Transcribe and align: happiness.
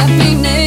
happiness. 0.00 0.59